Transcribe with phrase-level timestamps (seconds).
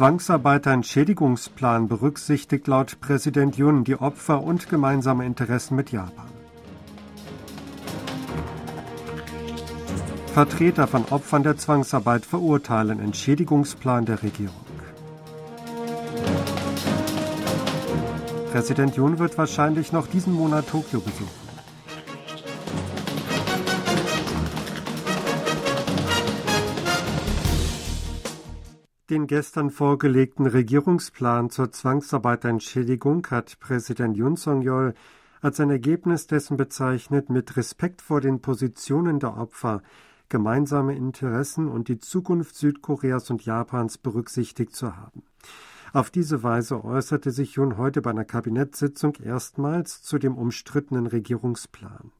[0.00, 6.24] Zwangsarbeiterentschädigungsplan berücksichtigt laut Präsident Yun die Opfer und gemeinsame Interessen mit Japan.
[10.32, 14.54] Vertreter von Opfern der Zwangsarbeit verurteilen Entschädigungsplan der Regierung.
[18.52, 21.39] Präsident Yun wird wahrscheinlich noch diesen Monat Tokio besuchen.
[29.10, 34.94] Den gestern vorgelegten Regierungsplan zur Zwangsarbeiterentschädigung hat Präsident Yun Song-yeol
[35.40, 39.82] als ein Ergebnis dessen bezeichnet, mit Respekt vor den Positionen der Opfer
[40.28, 45.24] gemeinsame Interessen und die Zukunft Südkoreas und Japans berücksichtigt zu haben.
[45.92, 52.12] Auf diese Weise äußerte sich Yun heute bei einer Kabinettssitzung erstmals zu dem umstrittenen Regierungsplan.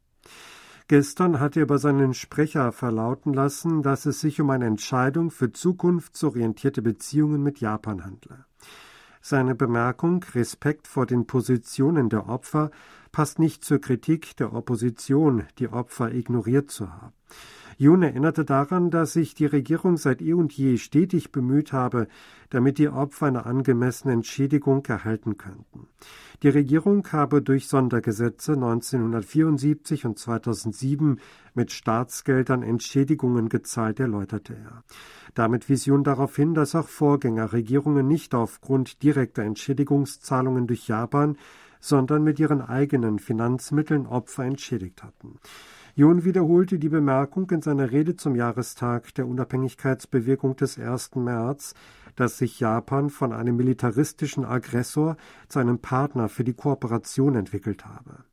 [0.91, 5.53] Gestern hat er über seinen Sprecher verlauten lassen, dass es sich um eine Entscheidung für
[5.53, 8.45] zukunftsorientierte Beziehungen mit Japan handle.
[9.21, 12.73] Seine Bemerkung Respekt vor den Positionen der Opfer
[13.13, 17.13] passt nicht zur Kritik der Opposition, die Opfer ignoriert zu haben.
[17.81, 22.09] Jun erinnerte daran, dass sich die Regierung seit eh und je stetig bemüht habe,
[22.51, 25.89] damit die Opfer eine angemessene Entschädigung erhalten könnten.
[26.43, 31.21] Die Regierung habe durch Sondergesetze 1974 und 2007
[31.55, 34.85] mit Staatsgeldern Entschädigungen gezahlt, erläuterte er.
[35.33, 41.39] Damit wies Jun darauf hin, dass auch Vorgängerregierungen nicht aufgrund direkter Entschädigungszahlungen durch Japan,
[41.81, 45.39] sondern mit ihren eigenen Finanzmitteln Opfer entschädigt hatten.
[45.95, 51.17] Jun wiederholte die Bemerkung in seiner Rede zum Jahrestag der Unabhängigkeitsbewegung des 1.
[51.17, 51.75] März,
[52.17, 55.17] dass sich Japan von einem militaristischen Aggressor
[55.49, 58.25] zu einem Partner für die Kooperation entwickelt habe.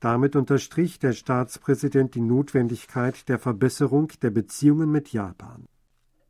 [0.00, 5.66] Damit unterstrich der Staatspräsident die Notwendigkeit der Verbesserung der Beziehungen mit Japan.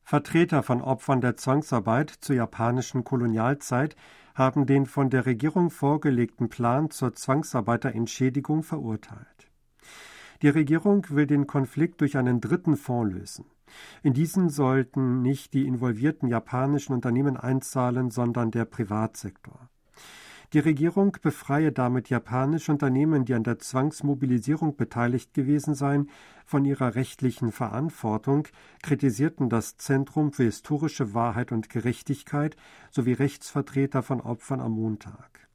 [0.04, 3.96] Vertreter von Opfern der Zwangsarbeit zur japanischen Kolonialzeit
[4.34, 9.50] haben den von der Regierung vorgelegten Plan zur Zwangsarbeiterentschädigung verurteilt.
[10.42, 13.44] Die Regierung will den Konflikt durch einen dritten Fonds lösen.
[14.02, 19.70] In diesen sollten nicht die involvierten japanischen Unternehmen einzahlen, sondern der Privatsektor.
[20.52, 26.10] Die Regierung befreie damit japanische Unternehmen, die an der Zwangsmobilisierung beteiligt gewesen seien,
[26.44, 28.48] von ihrer rechtlichen Verantwortung,
[28.82, 32.56] kritisierten das Zentrum für historische Wahrheit und Gerechtigkeit
[32.90, 35.48] sowie Rechtsvertreter von Opfern am Montag.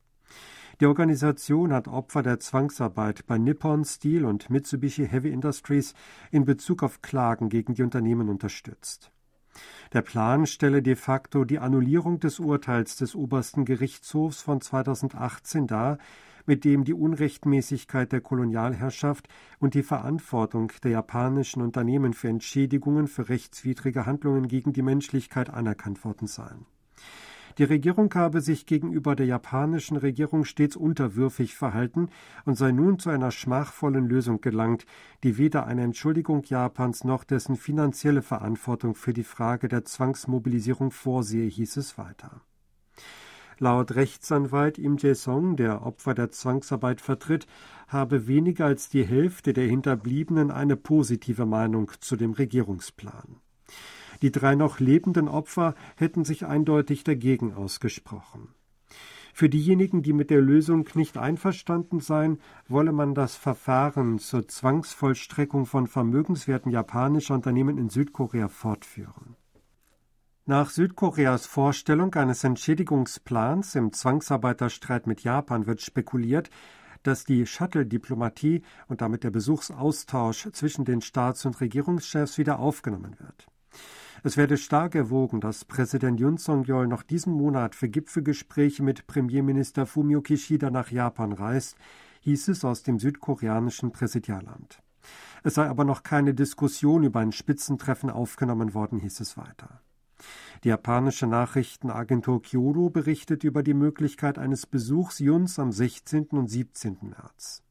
[0.79, 5.95] Die Organisation hat Opfer der Zwangsarbeit bei Nippon Steel und Mitsubishi Heavy Industries
[6.29, 9.11] in Bezug auf Klagen gegen die Unternehmen unterstützt.
[9.93, 15.97] Der Plan stelle de facto die Annullierung des Urteils des obersten Gerichtshofs von 2018 dar,
[16.45, 19.27] mit dem die Unrechtmäßigkeit der Kolonialherrschaft
[19.57, 26.05] und die Verantwortung der japanischen Unternehmen für Entschädigungen für rechtswidrige Handlungen gegen die Menschlichkeit anerkannt
[26.05, 26.67] worden seien.
[27.57, 32.09] Die Regierung habe sich gegenüber der japanischen Regierung stets unterwürfig verhalten
[32.45, 34.85] und sei nun zu einer schmachvollen Lösung gelangt,
[35.23, 41.47] die weder eine Entschuldigung Japans noch dessen finanzielle Verantwortung für die Frage der Zwangsmobilisierung vorsehe,
[41.47, 42.41] hieß es weiter.
[43.57, 47.47] Laut Rechtsanwalt Im Jae-song, der Opfer der Zwangsarbeit vertritt,
[47.87, 53.41] habe weniger als die Hälfte der Hinterbliebenen eine positive Meinung zu dem Regierungsplan.
[54.21, 58.49] Die drei noch lebenden Opfer hätten sich eindeutig dagegen ausgesprochen.
[59.33, 65.67] Für diejenigen, die mit der Lösung nicht einverstanden seien, wolle man das Verfahren zur Zwangsvollstreckung
[65.67, 69.35] von vermögenswerten japanischer Unternehmen in Südkorea fortführen.
[70.47, 76.49] Nach Südkoreas Vorstellung eines Entschädigungsplans im Zwangsarbeiterstreit mit Japan wird spekuliert,
[77.03, 83.45] dass die Shuttle-Diplomatie und damit der Besuchsaustausch zwischen den Staats- und Regierungschefs wieder aufgenommen wird.
[84.23, 89.85] Es werde stark erwogen, dass Präsident Yun Song-yeol noch diesen Monat für Gipfelgespräche mit Premierminister
[89.85, 91.77] Fumio Kishida nach Japan reist,
[92.21, 94.81] hieß es aus dem südkoreanischen Präsidialamt.
[95.43, 99.81] Es sei aber noch keine Diskussion über ein Spitzentreffen aufgenommen worden, hieß es weiter.
[100.63, 106.29] Die japanische Nachrichtenagentur Kyodo berichtet über die Möglichkeit eines Besuchs Juns am 16.
[106.31, 106.97] und 17.
[107.01, 107.61] März.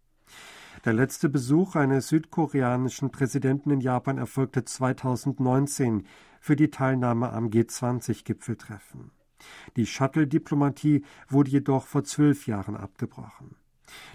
[0.85, 6.07] Der letzte Besuch eines südkoreanischen Präsidenten in Japan erfolgte 2019
[6.47, 9.11] für die Teilnahme am G20-Gipfeltreffen.
[9.75, 13.57] Die Shuttle-Diplomatie wurde jedoch vor zwölf Jahren abgebrochen.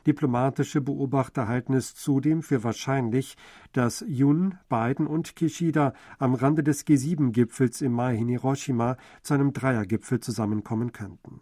[0.07, 3.35] Diplomatische Beobachter halten es zudem für wahrscheinlich,
[3.73, 9.51] dass Yun, Biden und Kishida am Rande des G7-Gipfels im Mai in Hiroshima zu einem
[9.51, 11.41] Dreiergipfel zusammenkommen könnten.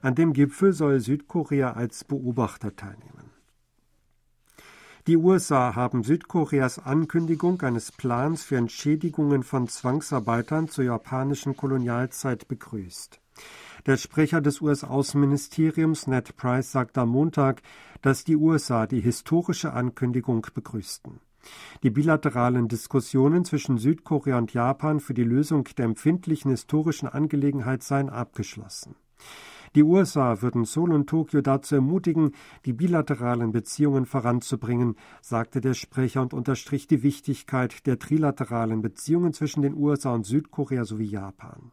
[0.00, 3.23] An dem Gipfel soll Südkorea als Beobachter teilnehmen.
[5.06, 13.20] Die USA haben Südkoreas Ankündigung eines Plans für Entschädigungen von Zwangsarbeitern zur japanischen Kolonialzeit begrüßt.
[13.84, 17.60] Der Sprecher des US-Außenministeriums Ned Price sagte am Montag,
[18.00, 21.20] dass die USA die historische Ankündigung begrüßten.
[21.82, 28.08] Die bilateralen Diskussionen zwischen Südkorea und Japan für die Lösung der empfindlichen historischen Angelegenheit seien
[28.08, 28.96] abgeschlossen.
[29.74, 32.30] Die USA würden Seoul und Tokio dazu ermutigen,
[32.64, 39.62] die bilateralen Beziehungen voranzubringen, sagte der Sprecher und unterstrich die Wichtigkeit der trilateralen Beziehungen zwischen
[39.62, 41.72] den USA und Südkorea sowie Japan.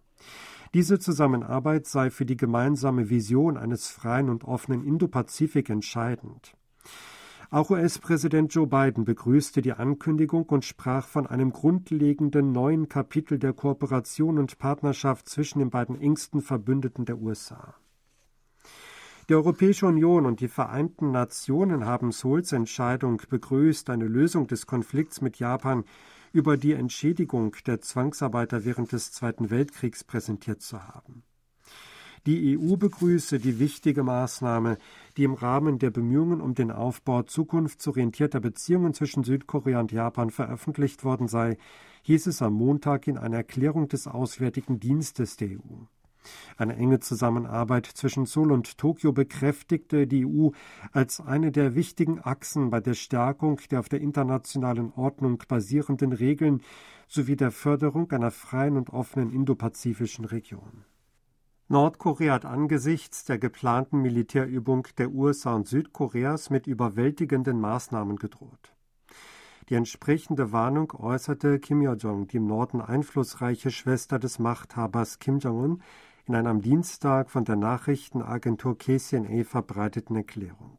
[0.74, 6.56] Diese Zusammenarbeit sei für die gemeinsame Vision eines freien und offenen Indopazifik entscheidend.
[7.52, 13.52] Auch US-Präsident Joe Biden begrüßte die Ankündigung und sprach von einem grundlegenden neuen Kapitel der
[13.54, 17.76] Kooperation und Partnerschaft zwischen den beiden engsten Verbündeten der USA.
[19.32, 25.22] Die Europäische Union und die Vereinten Nationen haben Souls Entscheidung begrüßt, eine Lösung des Konflikts
[25.22, 25.86] mit Japan
[26.34, 31.24] über die Entschädigung der Zwangsarbeiter während des Zweiten Weltkriegs präsentiert zu haben.
[32.26, 34.78] Die EU begrüße die wichtige Maßnahme,
[35.16, 41.06] die im Rahmen der Bemühungen um den Aufbau zukunftsorientierter Beziehungen zwischen Südkorea und Japan veröffentlicht
[41.06, 41.58] worden sei,
[42.02, 45.86] hieß es am Montag in einer Erklärung des Auswärtigen Dienstes der EU.
[46.58, 50.50] Eine enge Zusammenarbeit zwischen Seoul und Tokio bekräftigte die EU
[50.92, 56.62] als eine der wichtigen Achsen bei der Stärkung der auf der internationalen Ordnung basierenden Regeln
[57.08, 60.86] sowie der Förderung einer freien und offenen indopazifischen Region.
[61.68, 68.74] Nordkorea hat angesichts der geplanten Militärübung der USA und Südkoreas mit überwältigenden Maßnahmen gedroht.
[69.70, 75.82] Die entsprechende Warnung äußerte Kim Yo-jong, die im Norden einflussreiche Schwester des Machthabers Kim Jong-un,
[76.32, 80.78] in einer am Dienstag von der Nachrichtenagentur KCNA verbreiteten Erklärung.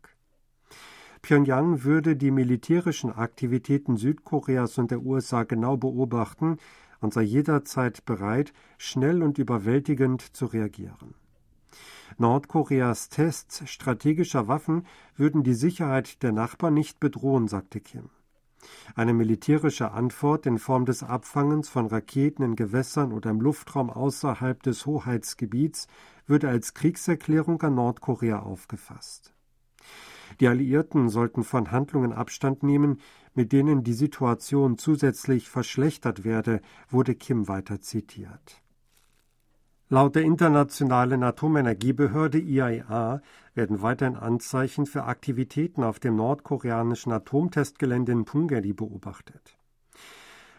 [1.21, 6.57] Pyongyang würde die militärischen Aktivitäten Südkoreas und der USA genau beobachten
[7.03, 11.17] und sei jederzeit bereit, schnell und überwältigend zu reagieren.
[12.17, 18.09] Nordkoreas Tests strategischer Waffen würden die Sicherheit der Nachbarn nicht bedrohen, sagte Kim.
[18.95, 24.63] Eine militärische Antwort in Form des Abfangens von Raketen in Gewässern oder im Luftraum außerhalb
[24.63, 25.89] des Hoheitsgebiets
[26.27, 29.35] würde als Kriegserklärung an Nordkorea aufgefasst.
[30.41, 33.01] Die Alliierten sollten von Handlungen Abstand nehmen,
[33.35, 38.63] mit denen die Situation zusätzlich verschlechtert werde, wurde Kim weiter zitiert.
[39.93, 43.21] Laut der Internationalen Atomenergiebehörde IAEA e
[43.55, 49.59] werden weiterhin Anzeichen für Aktivitäten auf dem nordkoreanischen Atomtestgelände in Punggye-ri beobachtet.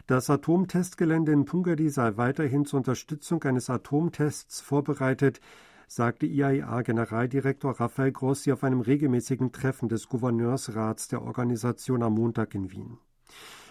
[0.06, 5.41] Das Atomtestgelände in Punggye-ri sei weiterhin zur Unterstützung eines Atomtests vorbereitet,
[5.88, 12.69] sagte IAEA-Generaldirektor Rafael Grossi auf einem regelmäßigen Treffen des Gouverneursrats der Organisation am Montag in
[12.69, 13.00] Wien.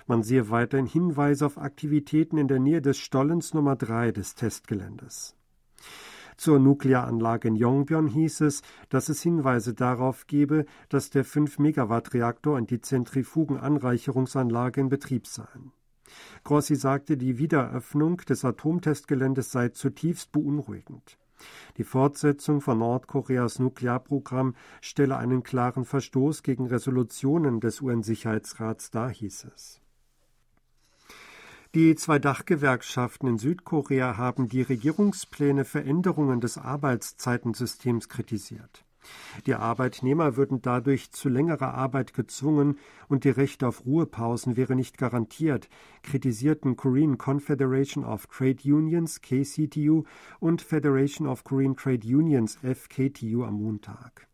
[0.09, 5.37] Man sehe weiterhin Hinweise auf Aktivitäten in der Nähe des Stollens Nummer 3 des Testgeländes.
[6.37, 12.71] Zur Nuklearanlage in Yongbyon hieß es, dass es Hinweise darauf gebe, dass der 5-Megawatt-Reaktor und
[12.71, 15.73] die Zentrifugenanreicherungsanlage in Betrieb seien.
[16.45, 21.19] Grossi sagte, die Wiedereröffnung des Atomtestgeländes sei zutiefst beunruhigend.
[21.77, 29.47] Die Fortsetzung von Nordkoreas Nuklearprogramm stelle einen klaren Verstoß gegen Resolutionen des UN-Sicherheitsrats dar, hieß
[29.55, 29.82] es.
[31.75, 38.85] Die zwei Dachgewerkschaften in Südkorea haben die Regierungspläne für Änderungen des Arbeitszeitensystems kritisiert.
[39.47, 44.99] Die Arbeitnehmer würden dadurch zu längerer Arbeit gezwungen und die Rechte auf Ruhepausen wäre nicht
[44.99, 45.71] garantiert,
[46.03, 50.05] kritisierten Korean Confederation of Trade Unions KCTU
[50.41, 54.29] und Federation of Korean Trade Unions FKTU am Montag.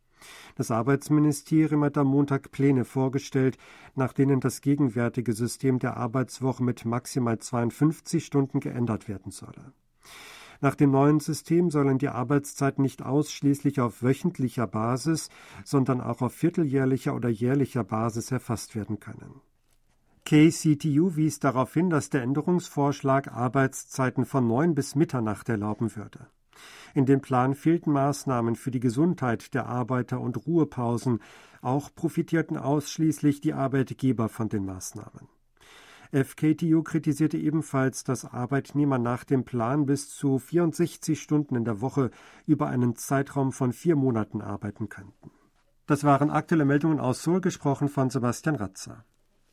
[0.57, 3.59] Das Arbeitsministerium hat am Montag Pläne vorgestellt,
[3.95, 9.73] nach denen das gegenwärtige System der Arbeitswoche mit maximal 52 Stunden geändert werden solle.
[10.61, 15.29] Nach dem neuen System sollen die Arbeitszeiten nicht ausschließlich auf wöchentlicher Basis,
[15.65, 19.41] sondern auch auf vierteljährlicher oder jährlicher Basis erfasst werden können.
[20.25, 26.27] KCTU wies darauf hin, dass der Änderungsvorschlag Arbeitszeiten von neun bis Mitternacht erlauben würde.
[26.95, 31.21] In dem Plan fehlten Maßnahmen für die Gesundheit der Arbeiter und Ruhepausen,
[31.63, 35.29] auch profitierten ausschließlich die Arbeitgeber von den Maßnahmen.
[36.11, 42.11] FKTU kritisierte ebenfalls, dass Arbeitnehmer nach dem Plan bis zu 64 Stunden in der Woche
[42.47, 45.31] über einen Zeitraum von vier Monaten arbeiten könnten.
[45.87, 49.05] Das waren aktuelle Meldungen aus Seoul, gesprochen von Sebastian Ratzer.